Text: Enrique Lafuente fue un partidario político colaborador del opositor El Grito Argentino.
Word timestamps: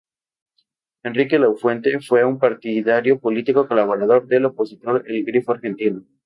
Enrique 1.03 1.37
Lafuente 1.37 1.99
fue 1.99 2.25
un 2.25 2.39
partidario 2.39 3.19
político 3.19 3.67
colaborador 3.67 4.25
del 4.25 4.45
opositor 4.45 5.03
El 5.05 5.23
Grito 5.23 5.51
Argentino. 5.51 6.03